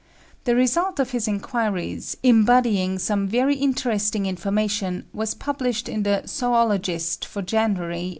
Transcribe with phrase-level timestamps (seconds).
[0.45, 7.23] The result of his inquiries, embodying some very interesting information, was published in the Zoologist
[7.23, 8.09] for January, 1881.